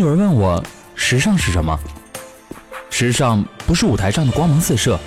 [0.00, 0.64] 有人问我，
[0.94, 1.78] 时尚是什么？
[2.88, 4.98] 时尚不是舞台上的光芒四射，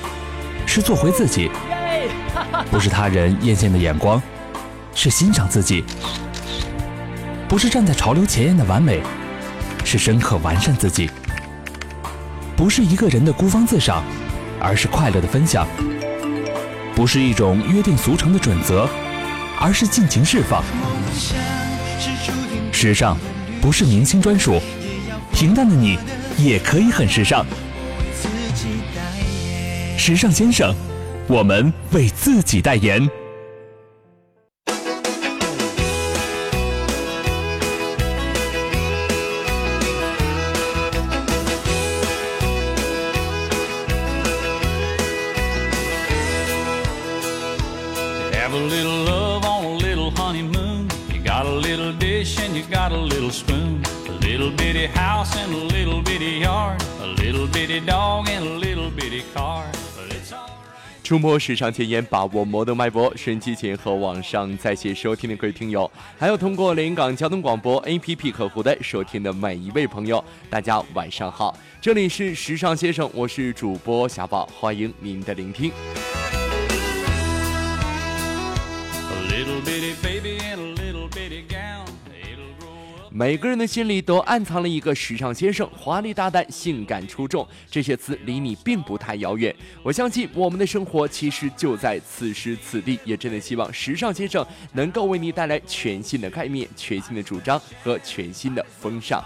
[0.67, 1.49] 是做回自己；
[2.69, 4.21] 不是他人艳羡的眼光，
[4.93, 5.83] 是欣赏自己；
[7.49, 9.01] 不是站在潮流前沿的完美，
[9.83, 11.09] 是深刻完善自己；
[12.55, 14.03] 不是一个人的孤芳自赏，
[14.59, 15.65] 而是快乐的分享；
[16.95, 18.87] 不是一种约定俗成的准则，
[19.59, 20.63] 而是尽情释放。
[22.71, 23.17] 时尚
[23.59, 24.61] 不是明星专属，
[25.43, 25.99] 平淡的你
[26.37, 27.45] 也可以很时尚。
[29.97, 30.73] 时尚先生，
[31.27, 33.05] 我们为自己代言。
[61.03, 63.13] 触摸时尚前沿，把握摩登脉搏。
[63.15, 71.55] 收音机前和网上在线收听的各位听友，还有通过连云港交通广播 APP 客户端收听的每一位朋友，大家晚上好！
[71.79, 75.71] 这里是时尚先生，我是主播小宝，欢迎您的聆听。
[83.15, 89.55] 每个人的心里都暗藏了一个时尚先生，华丽大胆、性感出众，这些词离你并不太遥远。
[89.83, 99.23] 我相信我们的生活其实就在此时此地，也真的希望时尚先生能够为你带来全新的概念、全新的主张和全新的风尚。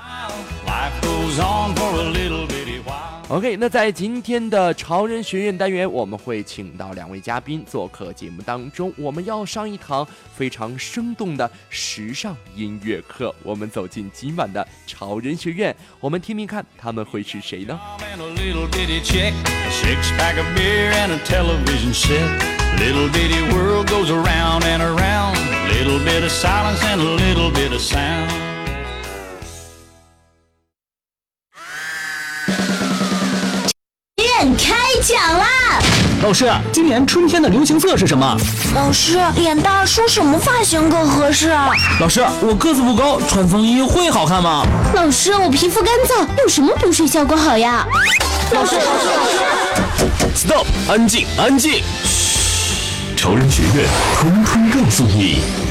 [3.30, 13.36] OK，那在今天的潮人学院单元，我们会请到两位嘉宾做客节目当中，我们要上一堂非常生动的时尚音乐课。
[13.44, 17.78] 我们走进今晚的潮人学院，我们听听看他们会是谁呢？
[36.24, 38.36] 老师，今年春天的流行色是什么？
[38.74, 41.70] 老师，脸大梳什么发型更合适啊？
[42.00, 44.66] 老师，我个子不高，穿风衣会好看吗？
[44.96, 47.86] 老师，我皮肤干燥，用什么补水效果好呀？
[48.52, 50.66] 老师，老师，老师，Stop！
[50.90, 51.84] 安静，安静！
[52.04, 53.88] 嘘，潮人学院
[54.20, 55.67] 通通告诉你。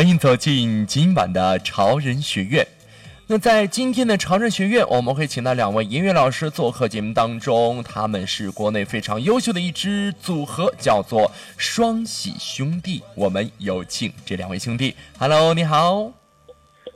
[0.00, 2.66] 欢迎走进今晚的潮人学院。
[3.26, 7.82] 那在今天的潮人学院，我们会请到两位音乐老师做客节目当中。
[7.82, 13.02] 他们是国内非常优秀的一支组合，叫做双喜兄弟。
[13.14, 14.96] 我们有请这两位兄弟。
[15.18, 16.10] Hello，你好。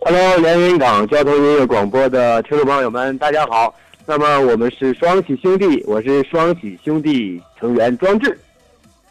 [0.01, 3.75] Hello，连云港交通音乐广播的听众朋友们，大家好。
[4.07, 8.41] 那么我们是双喜兄弟，我是双喜兄弟成员庄志。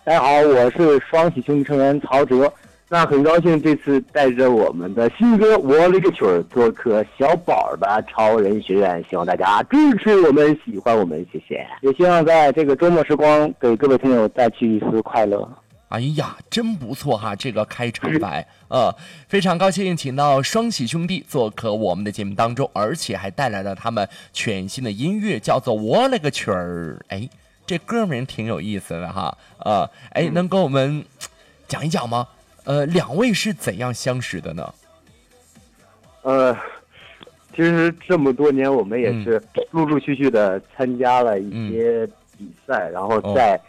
[0.04, 2.52] 大家好，我是双喜兄弟成员曹哲。
[2.94, 11.66] 那很高兴这次带着我们的新歌《我勒个曲儿》做客小宝的超人学院，希望大家支持我们，喜欢我们，谢谢。
[11.82, 15.50] 也希望在这个周末时光给各位听友带去一丝快乐。
[15.90, 17.36] 哎呀，真不错哈！
[17.36, 18.94] 这个开场白，呃，
[19.28, 26.96] 非常高兴请到双喜兄弟做客我们的节目当中，而且还带来了他们全新的音乐，叫做《我勒个曲儿》。
[27.08, 27.28] 哎，
[27.66, 31.04] 这歌名挺有意思的哈，呃，哎，能跟我们
[31.68, 32.28] 讲一讲吗？
[32.66, 34.74] 呃，两位是怎样相识的呢？
[36.22, 36.56] 呃，
[37.54, 42.08] 其实这么多年，我们也是陆陆续续的参加了一些
[42.38, 43.60] 比赛，然后在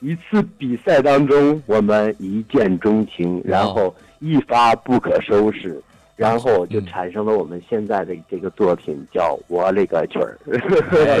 [0.00, 5.78] 一次比赛当中，我们一见钟情，然后一发不可收拾，
[6.16, 10.38] 然后就产生了我们现在的这个作品，叫《我勒个去儿》。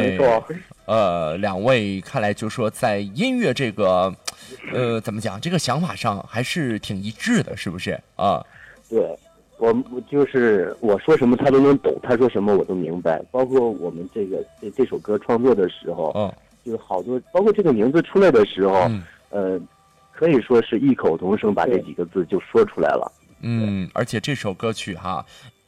[0.00, 0.44] 没错。
[0.86, 4.14] 呃，两位看来就说在音乐这个。
[4.72, 5.40] 呃，怎么讲？
[5.40, 8.44] 这个想法上还是挺一致的，是不是啊？
[8.88, 9.18] 对，
[9.58, 9.74] 我
[10.10, 13.22] 就是我说什么他都能懂，他说什么我都明白。
[13.30, 16.32] 包括我们这个这这首歌创作的时候，嗯，
[16.64, 19.60] 就是好多，包括这个名字出来的时候，嗯呃，
[20.12, 23.12] 可以说是异口同声把这几个字就说出来了。
[23.40, 25.24] 嗯，而且这首歌曲哈。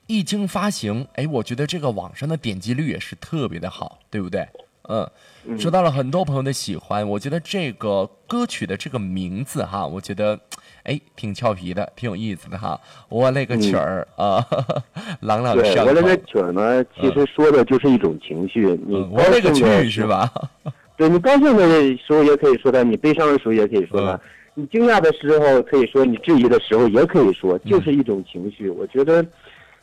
[0.07, 4.45] 一经发行，哎，我觉得这个网上的点击率也是特别的好，对不对？
[4.91, 7.09] 嗯，收到了很多朋友的喜欢。
[7.09, 10.39] 我觉得这个歌曲的这个名字哈，我觉得
[10.83, 12.79] 哎挺俏皮的，挺有意思的哈。
[13.09, 14.45] 我勒个曲儿啊，
[15.23, 15.91] 朗朗对，上口。
[15.91, 18.67] 我那个曲儿呢，其实说的就是一种情绪。
[18.87, 20.31] 你嗯我勒个去是吧？
[20.97, 21.67] 对你高兴的
[21.97, 24.21] 时候也可以说它，你悲伤的时候也可以说它，嗯
[24.55, 28.69] 你惊讶的时候可以说，你质疑的时候也可以说，就是一种情绪。
[28.69, 29.25] 我觉得，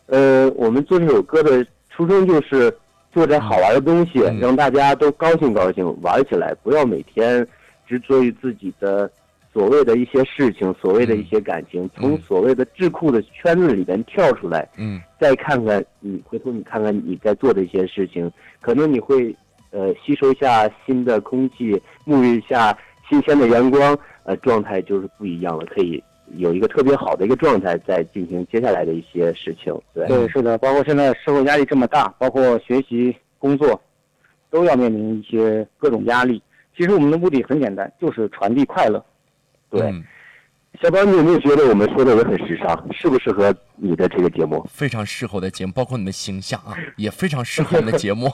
[0.07, 2.71] 呃，我们做这首歌的初衷就是
[3.17, 7.45] 做点好玩的东西，嗯让大家都高兴高兴，玩起来，不要每天
[7.87, 9.09] 执着于自己的
[9.51, 15.01] 所谓的一些事情，所谓的一些感情，从所谓的智库的圈子里边跳出来，嗯。
[15.19, 18.31] 再看看你回头你看看你在做的一些事情，
[18.61, 19.35] 可能你会
[19.71, 21.73] 呃吸收一下新的空气，
[22.05, 22.77] 沐浴一下
[23.09, 26.03] 新鲜的阳光，呃，状态就是不一样了，可以
[26.35, 29.73] 有一个特别好的一个状态，在进行接下来的一些事情。
[29.93, 33.81] 对，对，是的，包括现在社会压力这么大，包括学习、工作，
[34.49, 36.41] 都要面临一些各种压力。
[36.75, 39.03] 其实我们的目的很简单，就是传递快乐。
[39.69, 40.03] 对嗯
[40.79, 42.93] 小宝，你有没有觉得我们说的也很时尚？
[42.93, 44.63] 适不适合你的这个节目？
[44.69, 48.29] 非常适合我的节目，包括你的形象啊，也非常适合我们的节目。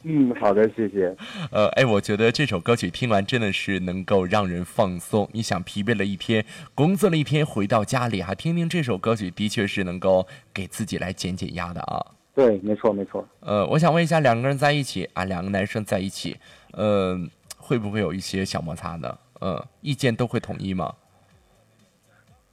[0.04, 1.14] 嗯，好的，谢谢。
[1.52, 5.28] 呃，哎，我觉得这首歌曲听完真的是能够让人放松。
[5.32, 6.44] 你想疲惫了一天，
[6.74, 12.04] 工作了一天，回到家里哈，听听这首歌曲，的确是能够给自己来减减压的啊。
[12.34, 13.26] 对，没错，没错。
[13.40, 16.38] 呃，我想问一下，两个人在一起啊，两个男生在一起，
[16.72, 17.18] 呃，
[17.58, 19.18] 会不会有一些小摩擦呢？
[19.40, 20.94] 呃，意见都会统一吗？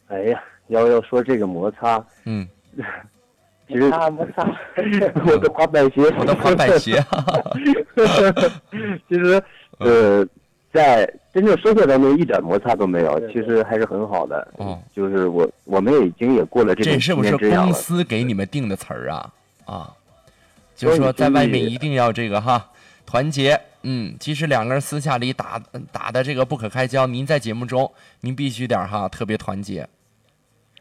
[0.07, 2.47] 哎呀，要要说这个摩擦，嗯，
[3.67, 3.83] 其实
[5.25, 7.03] 我的滑板鞋，我的滑板鞋，
[9.09, 9.43] 其实，
[9.79, 10.25] 呃，
[10.71, 14.47] 在真正生活当中一点摩擦都没有，其实还是很好的。
[14.57, 17.73] 嗯，就是我我们也已经也过了这这是不是公。
[17.73, 19.33] 司给你们定的词儿啊？
[19.65, 19.93] 啊，
[20.75, 22.69] 就是说在外面一定要这个哈
[23.05, 23.59] 团结。
[23.83, 25.61] 嗯，即使两个人私下里打
[25.91, 27.89] 打的这个不可开交，您在节目中
[28.21, 29.87] 您必须点哈特别团结。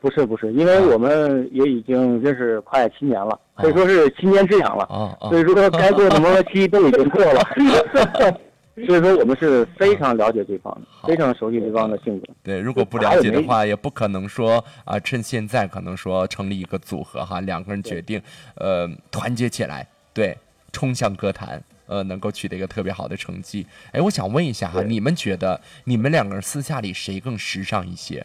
[0.07, 4.87] 不是不是，因为我们也已经认识快七年了，可以说是七年之痒了。
[4.89, 7.43] 哦哦所以说该过的磨合期都已经过了。
[8.87, 12.27] 所以说我们是非常了解对方的，非常熟悉对方的性格。
[12.45, 18.23] 对，如果不了解的话，也不可能说啊，趁现在可能说成立一个组合哈，两个人决定
[18.55, 20.39] 呃团结起来，对，
[20.73, 23.67] 冲向歌坛，呃，能够取得一个特别好的成绩。
[23.91, 28.25] 哎，我想问一下哈，你们觉得你们两个人私下里谁更时尚一些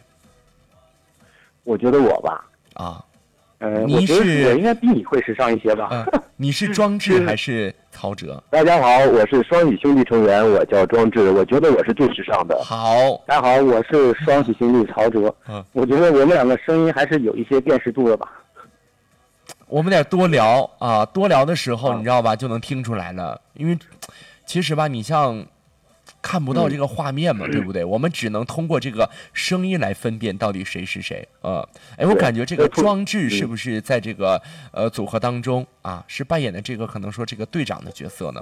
[1.64, 3.04] 我觉得我吧，啊？
[3.60, 5.90] 呃，你我觉得是我应该比你会时尚一些吧。
[5.92, 8.44] 嗯、你是庄志还是曹哲？
[8.50, 12.60] 大家好，我是双喜兄弟成员，我叫庄志，我觉得我是最时尚的。
[12.64, 15.34] 好，大家好，我是双喜兄弟曹哲。
[15.48, 18.32] 嗯，我觉得我们两个声音还是有一些辨识度的吧。
[19.68, 23.40] 我们得多聊啊，多聊的时候，啊你知道吧，就能听出来了。
[23.54, 23.78] 因为
[24.48, 25.46] 其实吧，你像
[26.22, 27.84] 看不到这个画面嘛，对不对？
[27.84, 31.28] 我们只能通过这个声音来分辨到底谁是谁。
[31.42, 34.42] 啊，哎，我感觉这个装置是不是在这个
[34.72, 38.42] 呃组合当中啊，是扮演的这个可能说这个队长的角色呢？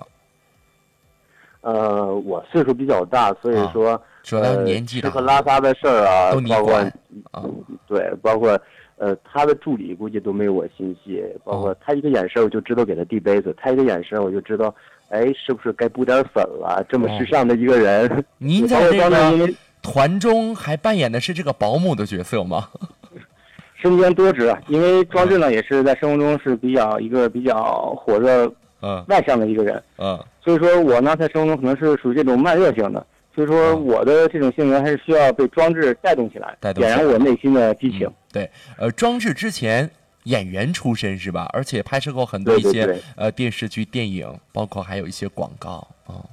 [1.62, 6.86] 呃，我岁数比较大，所以说，主要呃，年纪大吃喝拉撒的事儿啊，都你管
[7.32, 7.44] 啊，
[7.86, 8.58] 对，包括
[8.96, 11.62] 呃，他的助理估计都没有我心细，包哦。
[11.62, 14.74] 括他一个眼神我就知道给他递杯子，他一个眼神我就知道，
[15.10, 16.86] 哎，是不是该补点粉了？
[16.90, 19.50] 这么时尚的一个人，哦您在这个
[19.82, 22.70] 团中还扮演的是这个保姆的角色吗？
[23.82, 28.46] 身兼多职，啊，因为庄志呢也是在生活中是比较一个比较火热、
[28.82, 29.04] 嗯。
[29.08, 30.20] 外向的一个人，嗯。
[30.44, 33.86] 所以说我呢在生活中可能是属于这种慢热型的，所以说嗯。
[33.86, 36.98] 我的这种性格还是需要被装置带动起来，带动起来。
[36.98, 38.06] 点燃我内心的激情。
[38.34, 39.90] 对，呃，装置之前
[40.30, 41.50] 演员出身是吧？
[41.52, 46.24] 而且拍摄过很多一些呃电视剧、电影，包括还有一些广告啊。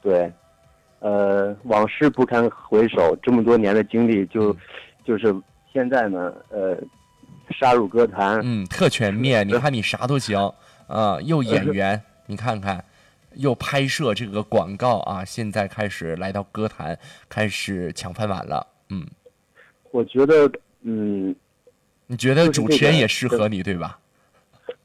[0.00, 0.32] 对，
[1.00, 4.56] 呃，往事不堪回首，这么多年的经历嗯就，
[5.04, 5.34] 就是
[5.72, 6.76] 现在呢，呃，
[7.58, 10.38] 杀入歌坛，嗯，特全面，你看你啥都行
[10.86, 12.84] 啊，又演员， 你看看，
[13.34, 18.66] 又拍摄这个广告啊，现在开始来到歌坛，开始抢饭碗了。
[18.90, 19.06] 嗯，
[19.90, 20.50] 我觉得，
[20.82, 21.34] 嗯，
[22.12, 23.98] 你觉得主持人也适合你对吧？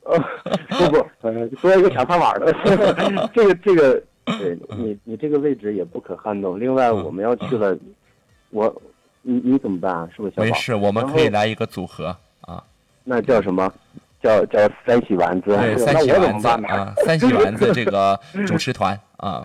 [0.06, 0.18] 呃，
[0.80, 2.54] 不不，呃，作为一个抢饭碗的，
[3.36, 6.58] 这个这个，对你你这个位置也不可撼动。
[6.58, 7.78] 另外，我们要去了，
[8.52, 8.74] 我，
[9.24, 10.10] 你你怎么办啊？
[10.16, 10.46] 是不是小宝？
[10.48, 12.64] 没事，我们可以来一个组合啊，
[13.04, 13.70] 那叫什么？
[14.24, 15.50] 叫叫三喜丸子。
[15.50, 18.18] 对，三喜丸子啊，三喜丸子这个
[18.48, 19.44] 主持团啊。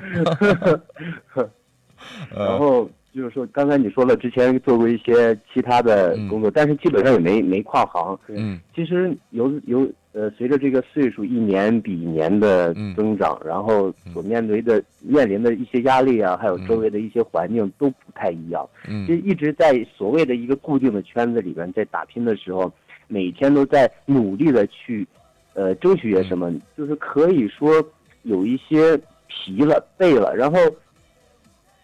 [2.32, 8.18] 然后就是说，刚才你说了，之前做过一些其他的工作，但是基本上也没没跨行。
[8.28, 18.66] 嗯，其实有有呃，随着这个岁数一年比一年的增长，然后所面对的面临的一些压力啊，还有周围的一些环境都不太一样。
[18.88, 22.72] 嗯，就一直在所谓的一个固定的圈子里边在打拼的时候，
[23.08, 25.06] 每天都在努力的去
[25.52, 27.74] 呃争取些什么，就是可以说
[28.22, 30.58] 有一些疲了、背了，然后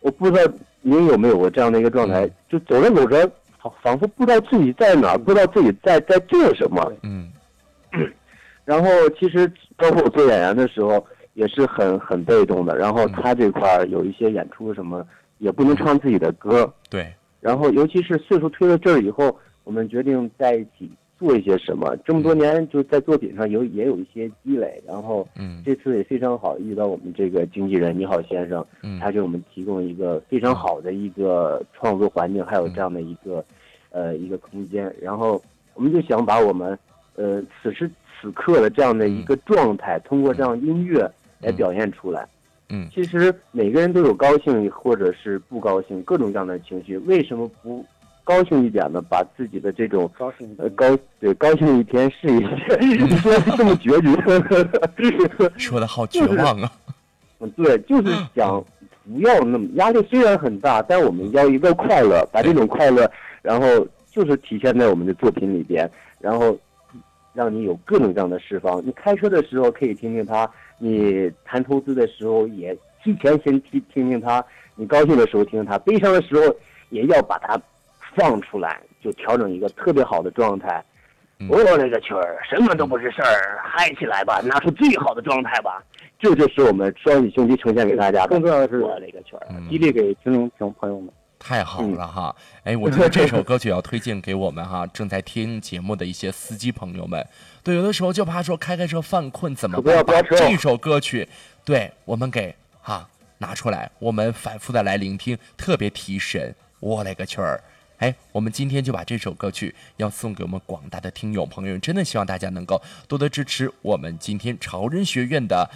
[0.01, 0.53] 我不知道。
[0.83, 2.29] 您有没有过这样的一个状态？
[2.49, 3.31] 就走着走着，
[3.83, 6.93] 仿佛不知道自己在哪儿，不知道自己在在做什么。
[7.03, 7.31] 嗯。
[8.65, 11.05] 然后，其实包括我做演员的时候，
[11.35, 12.77] 也是很很被动的。
[12.77, 15.07] 然后他这块儿有一些演出什么，
[15.39, 16.73] 也不能唱自己的歌。
[16.91, 17.13] 对。
[17.41, 20.91] 然后，尤其是岁数推到这儿以后，我们决定在一起。
[21.19, 21.97] 做一些什么？
[22.05, 33.45] 这么多年就在作品上有也有一些积累，然后，嗯，这次也非常好遇到我们这个经纪人你好先生，嗯，他给我们提供一个非常好的一个创作环境，还有这样的一个，
[33.91, 34.95] 呃，一个空间。
[35.01, 35.43] 然后
[35.75, 36.79] 我们就想把我们，
[37.17, 41.11] 呃，此时此刻的这样的一个状态，通过这样音乐
[41.41, 42.27] 来表现出来。
[42.69, 47.85] 嗯，其实每个人都有高兴或者是不高兴各种各样的情绪，为什么不？
[48.29, 50.85] 高兴一点的，把自己的这种高兴呃高
[51.19, 56.71] 对高兴一天是一天，说这么决绝， 说的好绝望啊！
[57.41, 58.63] 嗯， 对，就是想
[59.11, 63.67] 不要那么压力，虽然很大，但我们要一个快乐，把这种快乐，然后
[64.11, 66.55] 就是体现在我们的作品里边，然后
[67.33, 68.85] 让你有各种各样的释放。
[68.85, 70.47] 你开车的时候可以听听它，
[70.79, 74.45] 你谈投资的时候也提前先听听听它，
[74.75, 76.55] 你高兴的时候听听它，悲伤的时候
[76.91, 77.59] 也要把它。
[78.19, 80.85] 放出来就调整一个特别好的状态，
[81.49, 85.83] 我勒个去儿什么都不是事儿，嗨起来吧，拿出最好的状态吧，
[86.19, 88.29] 这就是我们双喜兄弟呈现给大家的。
[88.29, 91.09] 更重要的是我勒个去儿，激励给听众朋朋友们。
[91.41, 92.35] 太好了哈！
[92.65, 97.25] 哎，我觉得这首歌曲要推荐给我们哈 正在听节目的一些司机朋友们。
[97.63, 100.05] 对，有的时候就怕说开开车犯困怎么办？
[100.05, 101.29] 把这首歌曲，
[101.65, 103.09] 对我们给哈
[103.39, 106.53] 拿出来，我们反复的来聆听，特别提神。
[106.81, 107.63] 我勒个去儿！
[107.99, 115.69] 哎，我们今天就把这首歌曲要送给我们广大的听友朋友，真的希望大家能够多多支持我们今天潮人学院的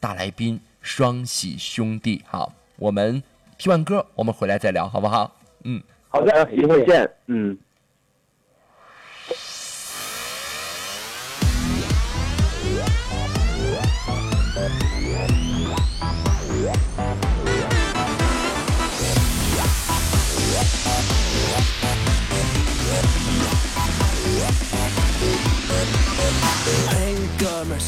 [0.00, 2.22] 大来宾双喜兄弟。
[2.26, 3.22] 好，我们
[3.56, 5.36] 听完歌，我们回来再聊，好不好？
[5.64, 7.08] 嗯，好的，一会儿见。
[7.26, 7.56] 嗯。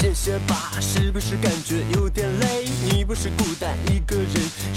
[0.00, 2.64] 谢谢吧，是不是感觉有点累？
[2.90, 4.28] 你不是孤单一个人，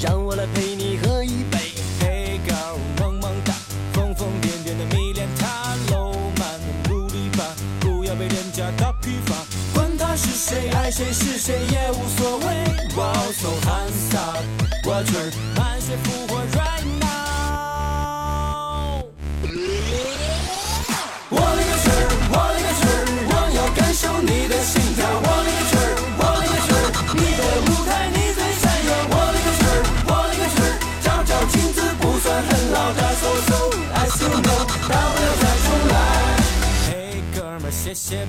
[0.01, 1.57] 让我来陪你喝一杯。
[2.01, 3.53] Hey girl，萌萌哒，
[3.93, 9.33] 疯疯癫癫的迷恋他，浪漫的努力吧，不要被人家打批发。
[9.73, 12.45] 管他是谁，爱谁是谁也无所谓。
[12.93, 14.43] Wow so handsome，
[14.83, 15.17] 我却
[15.55, 16.32] 满血复活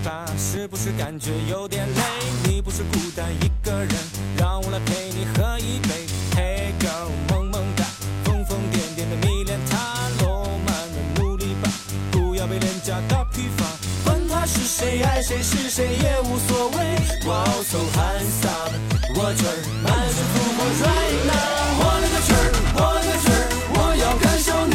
[0.03, 2.01] 吧，是不是感觉有点累？
[2.49, 3.95] 你不是孤单一个人，
[4.37, 6.07] 让我来陪你喝一杯。
[6.35, 7.85] Hey girl，萌萌哒，
[8.25, 9.77] 疯疯癫癫的迷恋他，
[10.25, 11.71] 浪漫的努力吧，
[12.11, 13.65] 不要被廉价打批发。
[14.05, 16.79] 管他是谁，爱谁是谁也无所谓。
[17.25, 21.35] Wow so handsome，watch her，满是复活 right now。
[21.79, 22.37] 我勒个去儿，
[22.75, 23.35] 我勒个去儿，
[23.75, 24.74] 我要感受你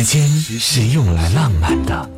[0.00, 0.28] 间
[0.60, 2.08] 是用来浪漫的，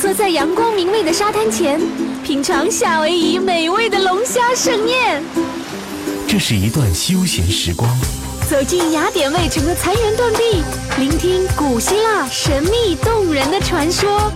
[0.00, 1.80] 坐在阳光明媚的沙滩前，
[2.22, 5.20] 品尝夏威夷美味的龙虾盛宴。
[6.28, 7.90] 这是一段休闲时光。
[8.48, 10.62] 走进雅典卫城的残垣断壁，
[10.98, 14.32] 聆听古希腊神秘动人的传说。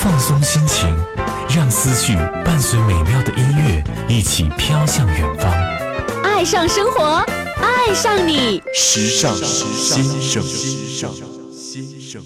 [0.00, 0.94] 放松心情，
[1.56, 5.52] 让思绪伴随美妙的音乐一起飘向远方。
[6.22, 7.24] 爱上生活，
[7.60, 8.62] 爱上你。
[8.74, 9.46] 时尚先
[10.04, 11.12] 生，时尚
[11.52, 12.22] 先生。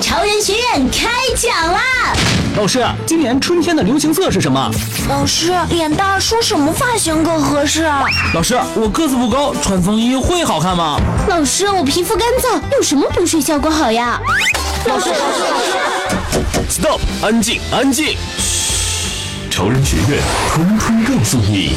[0.00, 1.80] 潮人学院开讲啦！
[2.56, 4.70] 老师，今年春天的流行色是什么？
[5.08, 8.04] 老师，脸蛋梳什么发型更合适啊？
[8.34, 11.00] 老师，我个子不高，穿风衣会好看吗？
[11.28, 14.20] 老师，我皮肤干燥，用什么补水效果好呀？
[14.86, 15.72] 老师，老师，老师
[16.68, 17.00] ，Stop！
[17.22, 18.16] 安静，安静。
[18.38, 18.61] 嘘，
[19.52, 20.18] 潮人学院
[20.48, 21.74] 通通告诉你。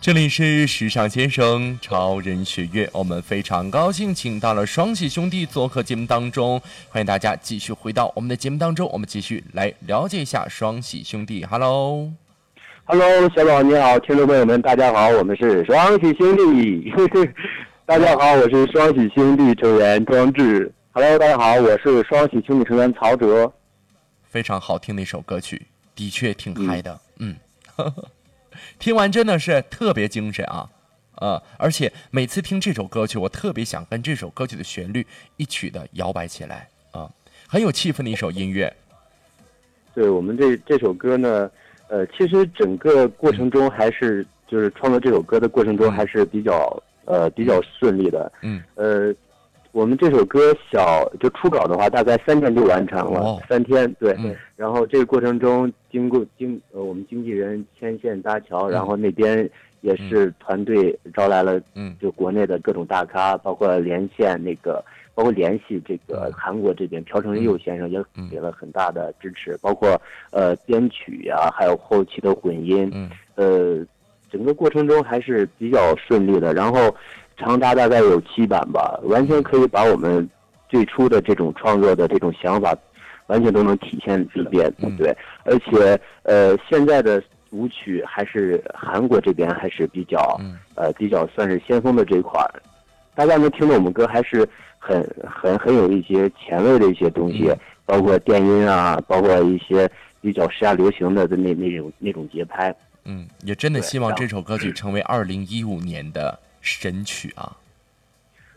[0.00, 11.44] 这里是时尚先生潮人学院，我们非常高兴请到了双喜兄弟做客节目当中，欢迎大家继续回到我们的节目当中，我们继续来了解一下双喜兄弟。
[11.44, 16.92] Hello，Hello，小宝你好，听众朋友们大家好，我们是双喜兄弟。
[17.88, 20.70] 大家好，我是双喜兄弟成员庄志。
[20.92, 23.50] Hello，大家好，我是双喜兄弟成员曹哲。
[24.24, 25.62] 非常好听的一首歌曲，
[25.96, 27.34] 的确挺嗨的，嗯。
[27.78, 27.90] 嗯
[28.78, 30.68] 听完真的是特别精神啊，
[31.14, 35.06] 呃，而且每次听这首歌曲，我特别想跟这首歌曲的旋律
[35.38, 37.10] 一曲的摇摆起来啊，
[37.48, 38.70] 很有气氛的一首音乐。
[39.94, 41.50] 对我们这这首歌呢，
[41.88, 49.12] 呃，其实整个过程中还是就是创作这首歌的过程中还是比较呃比较顺利的，嗯，呃。
[49.72, 50.40] 我们这首歌
[50.72, 54.16] 小就初稿的话，大概三天就完成了，三天对。
[54.56, 59.48] 然后这个过程中，经过经呃我们经纪人牵线搭桥，然后那边
[59.82, 64.82] 也是团队招来了，嗯，就国内的各种大咖，包括连线那个，
[65.14, 70.00] 包括联系这个韩国这边朴成佑先生也给了很大的支持，包括
[70.32, 72.90] 呃编曲呀，还有后期的混音，
[73.34, 73.84] 呃，
[74.30, 76.54] 整个过程中还是比较顺利的。
[76.54, 76.94] 然后。
[77.40, 80.28] 长达大概有七版吧，完全可以把我们
[80.68, 82.76] 最初的这种创作的这种想法，
[83.28, 85.16] 完全都能体现里边，对。
[85.44, 90.18] 而且，呃，现在的舞曲还是韩国这边还是比较，
[90.74, 92.60] 呃，比较算是先锋的这一块儿。
[93.14, 94.44] 大家能听到我们歌，还是
[94.76, 97.54] 很很很有一些前卫的一些东西，
[97.86, 99.88] 包括电音啊，包括一些
[100.20, 102.74] 比较时下流行的的那那种那种节拍。
[103.04, 106.38] 嗯，也真的希望这首歌曲成为二零一五年的。
[106.60, 107.56] 神曲啊！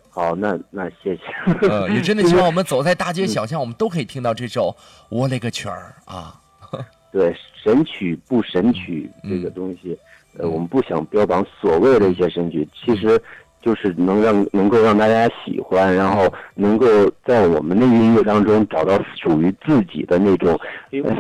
[0.10, 1.22] 好，那那谢谢。
[1.70, 4.70] 呃， 也真的希望我们走在大街小巷，我们都可以听到这首
[5.08, 6.42] 《我勒个曲儿》啊！
[7.14, 9.98] 对，神曲不神曲这个东西，
[10.38, 13.22] 呃，我们不想标榜所谓的一些神曲，其实
[13.62, 16.86] 就是能让能够让大家喜欢，然后能够
[17.26, 20.60] 在我们的音乐当中找到属于自己的那种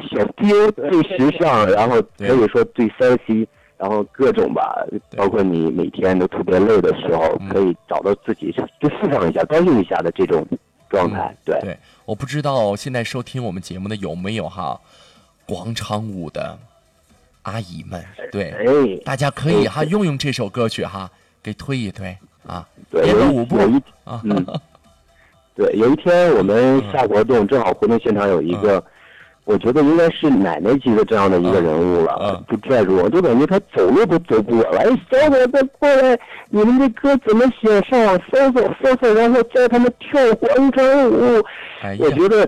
[0.10, 3.48] 小丢最时尚，然后可以说最 sexy。
[3.78, 4.76] 然后各种吧，
[5.18, 10.46] 包括你每天都特别累的时候，可以找到自己就释放一下、高兴一下的这种
[10.88, 11.36] 状态。
[11.44, 11.60] 对。
[11.62, 11.76] 对，
[12.06, 14.80] 我不知道现在收听我们节目的有没有哈
[15.48, 16.56] 广场舞的
[17.42, 21.10] 阿姨们，对，大家可以哈用用这首歌曲哈
[21.42, 22.16] 给推一推
[22.48, 23.58] 啊，编个舞步
[24.24, 24.46] 嗯。
[25.56, 28.84] 对，有一天我们下活动，正好活动现场有一个。
[29.44, 34.78] 我觉得应该是奶奶级的这样的一个人物了，就拽住我，就感觉他走路都走不稳了。
[34.78, 36.18] 哎，小伙子过来，
[36.50, 37.82] 你们这歌怎么写？
[37.90, 41.44] 上网搜搜搜搜，然后教他们跳广场舞。
[42.00, 42.48] 我觉得，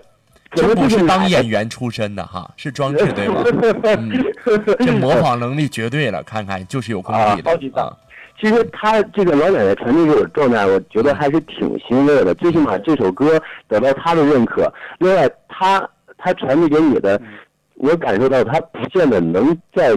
[0.52, 3.44] 这不是当演员出身的哈，是装置对吧？
[4.80, 7.98] 这模仿能力绝对了，看看就是有功力的。
[8.40, 12.34] 其实他这个老奶奶传递给我状态，我觉得还是挺欣慰的。
[12.36, 14.72] 最起码这首歌得到他的认可。
[15.00, 15.88] 另外，他。
[16.26, 17.22] 他传递给你的，
[17.76, 19.94] 我感受到他不见得能再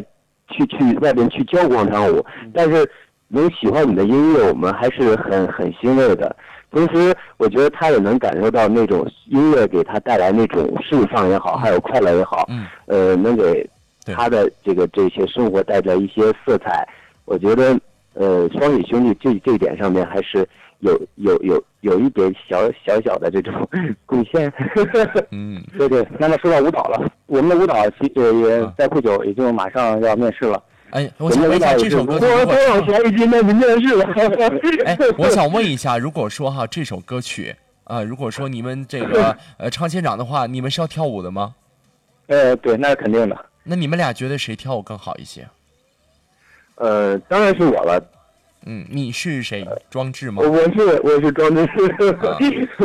[0.49, 2.91] 去去外边去教广场舞，但是
[3.29, 6.35] 能喜欢你的音乐，我们还是很很欣慰的。
[6.73, 12.45] 同时，我觉得他也能感受到那种音乐给他带来那种释放也好，还有快乐也好，
[12.87, 13.65] 呃，能给
[14.07, 16.85] 他的这个这些生活带来一些色彩。
[17.25, 17.79] 我觉得，
[18.17, 20.49] 呃，双语兄弟这这一点上面还是。
[20.81, 23.67] 有有有有一点小小小的这种
[24.05, 24.53] 贡献，
[25.33, 26.07] 嗯，对对。
[26.19, 30.63] 那么说到舞蹈了，我们的舞蹈其也也在不久也就马上要面试了。
[30.91, 34.05] 哎，我想问一下这首歌，我多少钱已经面面试了？
[34.85, 41.55] 哎，我想问一下，如果说哈这首歌曲啊，如果说你们这个呃唱现场的话，你们是要跳舞的吗？
[42.27, 43.47] 呃，对，那是肯定的。
[43.65, 45.49] 那你们俩觉得谁跳舞更好一些？
[46.77, 48.03] 呃，当然是我了。
[48.65, 49.67] 嗯，你是谁？
[49.91, 50.43] 装置吗？
[50.43, 51.67] 我是我是装置。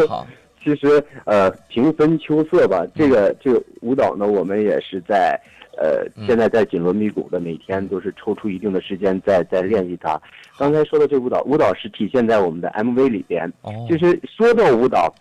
[0.08, 0.28] 好。
[0.64, 2.86] 其实呃，平分秋色吧。
[2.94, 5.36] 这个这个舞蹈呢，我们也是在
[5.76, 10.22] 呃，现在在紧锣密鼓的，每天都是抽出一定的时间在在练习它。
[10.60, 13.52] 刚才说的这舞蹈，舞蹈是体现在我们的 MV 里边。
[13.64, 13.88] 哦。
[13.90, 15.12] 就是说到舞蹈，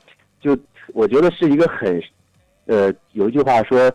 [0.43, 0.55] 就
[0.93, 2.03] 我觉得是一个很，
[2.67, 3.91] 呃，有一句话说，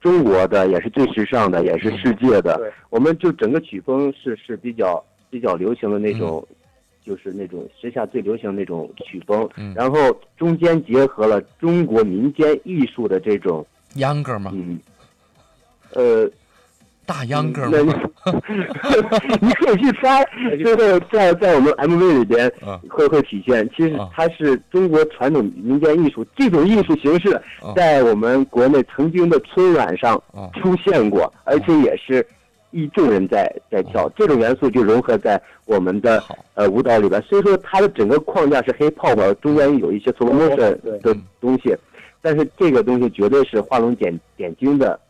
[0.00, 2.56] 中国的也是最时尚的，也是世界的。
[2.58, 2.70] 对。
[2.90, 6.46] 我们就整个曲风是是比较比较流行的那种。
[7.04, 14.50] 就是那种时下最流行的那种曲风，然后中间结合了中国民间艺术的这种秧歌吗？
[14.54, 14.78] 嗯，
[15.94, 16.30] 呃，
[17.08, 17.94] 大秧歌吗？
[19.40, 20.22] 你可以去猜，
[20.62, 22.52] 就是在在我们 MV 里边
[22.88, 23.68] 会会体现。
[23.74, 27.40] 其实它是中国传统民间艺术，这种艺术形式
[27.74, 30.22] 在我们国内曾经的春晚上
[30.60, 32.24] 出现过，而且也是。
[32.70, 37.20] 一众人在在跳，这种元素就融合在我们的呃舞蹈里边。
[37.22, 41.74] 所以说，它的整个框架是 hip hop，中间有一些 slow motion 的东西，
[42.20, 45.00] 但是这个东西绝对是画龙点点睛的。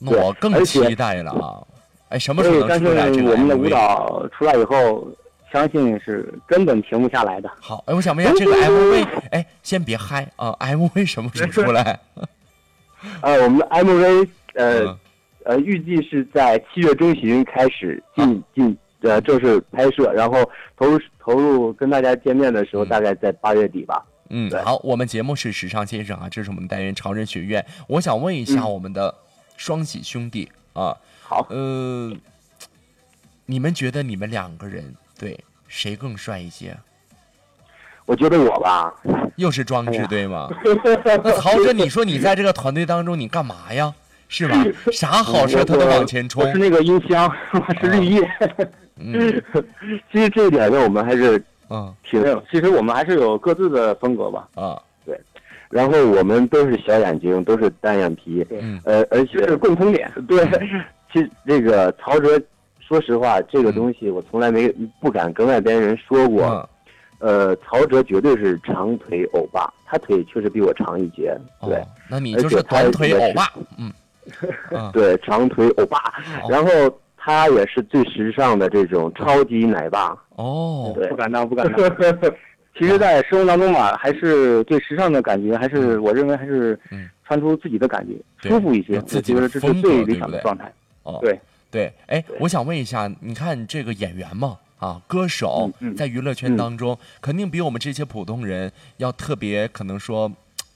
[0.00, 1.62] 那我更期待了啊！
[2.10, 3.06] 哎，什么时候能出来？
[3.08, 5.08] 我们的舞蹈出来以后，
[5.52, 7.50] 相信是根本停不下来的。
[7.60, 11.98] 好，哎，我想问一下这个 MV，哎，先别嗨啊，MV 什么时候出来？
[13.22, 14.98] 呃，我们的 MV 呃。
[15.46, 20.38] 呃，预计是在七月中旬开始进进呃正式拍摄，然后
[20.74, 24.02] 投入投入跟大家见面的时候，大概在八月底吧。
[24.30, 27.62] 嗯，好，我们节目是时尚先生啊，这是我们单元潮人学院。
[27.88, 29.14] 我想问一下我们的
[29.56, 32.12] 双喜兄弟啊，好，呃，
[33.46, 35.38] 你们觉得你们两个人对
[35.68, 36.76] 谁更帅一些？
[38.06, 38.92] 我觉得我吧，
[39.36, 40.48] 又是装置对吗？
[41.24, 43.94] 那曹哲，你说你在这个团队当中你干嘛呀？
[44.28, 44.56] 是吧？
[44.92, 46.42] 啥好事他都往前冲。
[46.42, 48.30] 我是那个音箱， 我是绿叶。
[48.96, 49.42] 嗯，
[50.12, 52.20] 其实这一点呢，我们还是嗯挺。
[52.50, 54.48] 其实我们还是有各自的风格吧。
[54.54, 54.82] 啊，对。
[55.74, 58.46] 然后我们都是小眼睛，都是单眼皮。
[58.48, 58.80] 嗯。
[58.84, 60.08] 呃，而且是共同点。
[60.28, 60.46] 对。
[61.12, 62.40] 其实这个曹哲，
[62.78, 64.68] 说实话，这个东西我从来没
[65.00, 66.68] 不敢跟外边人说过。
[67.18, 71.36] 呃，曹哲绝对是长腿欧巴，他腿确实比我长一截。
[71.60, 71.82] 对。
[72.08, 73.42] 那你就是短腿欧巴。
[73.76, 73.92] 嗯。
[74.92, 75.98] 对，长腿欧巴，
[76.48, 76.70] 然后
[77.16, 81.80] 他也是最时尚的这种超级奶爸哦，对，不敢当，不敢当。
[82.76, 86.78] 其实，在生活当中嘛，还是对时尚的感觉，还是我认为还是
[87.24, 88.14] 穿出自己的感觉，
[88.48, 90.72] 舒服一些，自己的这是最理想的状态。
[91.04, 91.38] 哦，对。
[91.70, 100.30] 对，哎，我想问一下，你看这个演员嘛，啊，歌手在娱乐圈当中，肯定比我们这些普通人要特别，可能说。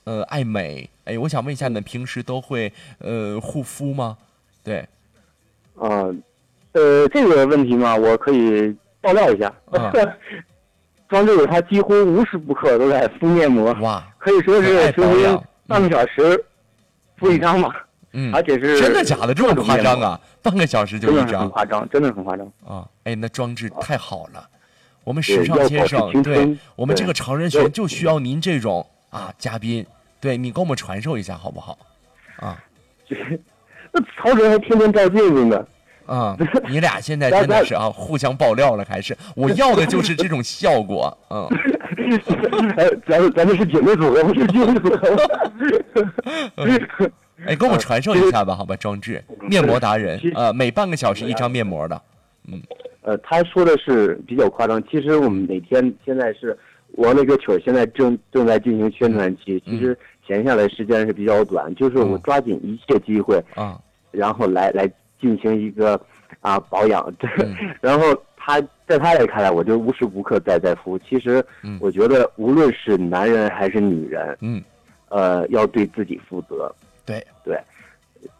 [0.05, 4.17] 呃，爱美，哎，我想问一下，你们平时都会呃护肤吗？
[4.63, 4.79] 对，
[5.75, 6.09] 啊，
[6.71, 9.53] 呃，这个问题嘛，我可以爆料一下。
[11.09, 14.93] 庄志伟他几乎无时不刻都在敷面膜，哇，可以说是
[15.67, 16.45] 半个小时
[17.17, 17.85] 敷一张吧。
[18.13, 20.19] 嗯，而且是真的假的这么夸张啊？
[20.41, 22.87] 半个小时就一张，很夸张，真的很夸张啊！
[23.03, 24.49] 哎，那装置太好了，
[25.03, 29.85] 我们时尚先生，对我们这个常人群就需要您这种啊嘉宾。
[30.19, 31.77] 对你给我们传授一下好不好？
[32.37, 32.61] 啊，
[33.93, 35.67] 那曹哲还天天照镜子呢。
[36.09, 36.35] 啊，
[36.69, 41.15] 你俩现在真的是啊，互相爆料了，还是我要的就是这种效果。
[41.29, 41.47] 嗯，
[43.07, 44.89] 咱咱们是姐妹组，我不是兄弟组。
[47.45, 52.01] 哎，给我们传授一下吧，好吧，装置面膜达人啊，每半个小时一张面膜的。
[52.51, 52.61] 嗯，
[53.03, 56.57] 呃，他说的是比较夸张，其实我们每天现在是。
[56.93, 59.95] 我那个曲儿现在正正在进行宣传期，其实
[60.27, 65.99] 闲下来时间是比较短，就是我抓紧一切机会啊，然后来来进行一个
[66.41, 67.13] 啊保养。
[67.81, 68.05] 然后
[68.35, 70.97] 他在他来看来，我就无时无刻在在敷。
[70.99, 71.43] 其实
[71.79, 74.63] 我觉得无论是男人还是女人，嗯，
[75.09, 76.73] 呃，要对自己负责。
[77.05, 77.59] 对对，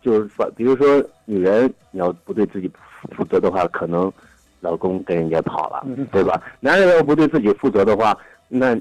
[0.01, 2.71] 就是说，比如说女人你要不对自己
[3.15, 4.11] 负责的话，可能
[4.59, 6.41] 老公跟人家跑了，对吧？
[6.59, 8.17] 男人要不对自己负责的话。
[8.47, 8.75] 那，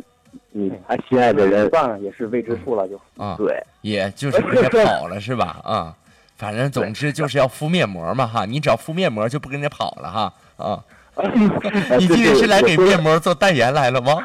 [0.51, 5.61] 你他心爱的人算了，也是未知数了，就啊，对，也就是跑了是吧？
[5.63, 5.95] 啊，
[6.39, 10.83] 反正总之就是要敷面膜嘛哈，你只要敷面膜就不跟人家跑了哈啊。
[11.99, 14.17] 你今天是来给面膜做代言来了吗？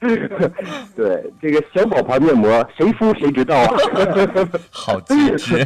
[0.96, 3.68] 对，这个小宝牌面膜谁敷谁知道啊。
[4.72, 5.64] 好机智，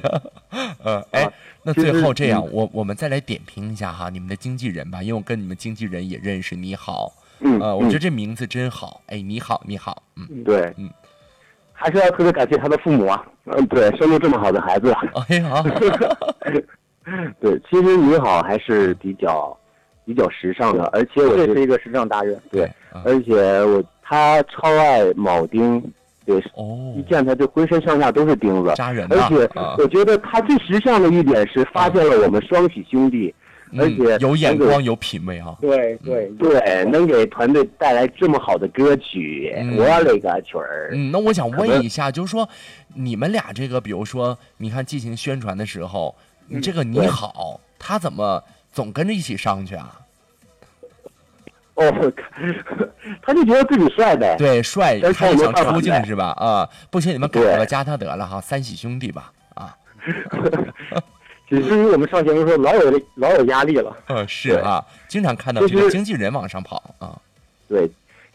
[0.82, 1.30] 呃，哎，
[1.62, 7.12] 那最后这样，我我们再来点评一下哈，你们的经纪人吧，因为我跟你们经纪人也认识，你好。
[7.38, 9.00] 嗯，我觉得这名字真好。
[9.06, 10.90] 哎，你好，你好，嗯，对，嗯，
[11.78, 14.92] 还是要特别感谢他的父母啊，嗯，对，生出这么好的孩子。
[15.28, 15.62] 哎呀，
[17.38, 19.56] 对，其实你好还是比较
[20.04, 22.40] 比较时尚的，而且我这是一个时尚达人。
[22.50, 22.68] 对，
[23.04, 23.34] 而且
[23.64, 25.80] 我他超爱铆钉，
[26.24, 29.76] 对，哦，一见他就浑身上下都是钉子，扎人而且啊。
[29.78, 33.32] 我觉得他最时尚的一点是发现了我们双喜兄弟，
[33.78, 35.56] 而且嗯有眼光，有品味啊。
[35.60, 40.90] 对对对，能给团队带来这么好的歌曲，嗯我勒个去儿！
[40.92, 42.48] 嗯，那我想问一下，就是说
[42.94, 46.14] 你们俩这个，比如说，你看进行宣传的时候，
[46.48, 50.00] 你这个你好，他怎么总跟着一起上去啊？
[51.74, 51.84] 哦，
[53.20, 54.34] 他就觉得自己帅呗。
[54.38, 56.28] 对，帅，他也想出镜是吧？
[56.38, 59.30] 啊，不行，你们改了加他得了哈，三喜兄弟吧。
[59.54, 59.76] 啊，
[61.48, 63.96] 只是于我们上节目的时候老有老有压力了。
[64.08, 67.16] 嗯， 是啊，经常看到这个就是经纪人往上跑啊。
[67.68, 67.88] 对，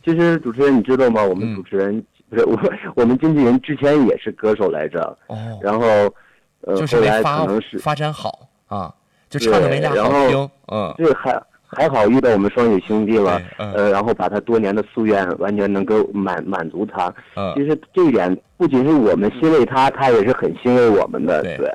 [0.03, 1.23] 其实主持人你知道吗？
[1.23, 2.57] 我们嗯主持人、不是我，
[2.95, 5.85] 我们经纪人之前也是歌手来着，哦，然后
[6.61, 8.93] 呃就是后来没发可能是发展好啊，
[9.29, 10.49] 就唱的没俩对然后好听。
[10.67, 17.13] 嗯，这还还好遇到我们双语兄弟了，嗯呃，然后把他多年的夙愿完全能够满满足他。
[17.35, 21.41] 嗯其实这一点不仅是我们欣慰他，他也是很欣慰我们的。
[21.41, 21.71] 对对，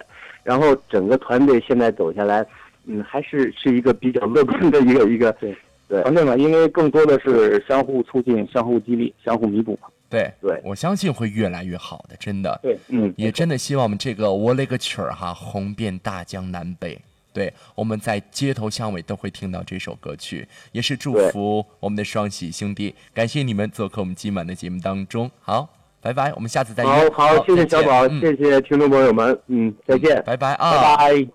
[0.46, 2.46] 然后整个团队现在走下来，
[2.84, 5.56] 嗯，还是是一个比较乐观的一个一个对
[5.88, 9.88] 对团队嘛，因为更多的是相互促进、相互激励、相互弥补嘛。
[10.08, 12.60] 对对我相信会越来越好的，真的。
[12.62, 16.96] 对，嗯，也真的希望我们这个我勒个曲儿哈红遍大江南北。
[17.32, 22.94] 对，我们在街头巷尾都会听到这首歌曲，也是祝福我们的双喜兄弟。
[23.12, 25.30] 感谢你们做客我们今晚的节目当中。
[25.40, 25.68] 好，
[26.06, 26.88] 拜拜，我们下次再约。
[27.10, 31.26] 好好，谢谢小宝，嗯谢谢听众朋友们，嗯，再见，拜拜啊，拜拜。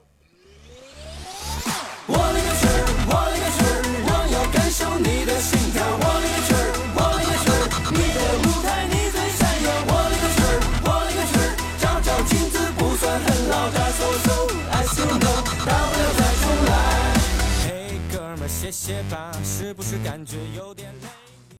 [2.07, 2.79] 我勒个去儿，
[3.11, 3.67] 我勒个去儿，
[4.07, 5.83] 我要感受你的心跳。
[5.83, 7.59] 我勒个去儿，我勒个去儿，
[7.91, 9.67] 你的舞台你最闪耀。
[9.91, 10.55] 我勒个去儿，
[10.87, 13.67] 我勒个去儿，照照镜子不算很老。
[13.75, 16.71] That's so so I still know，大不了再重来。
[17.67, 20.87] 嘿，哥们儿，歇歇吧，是不是感觉有点？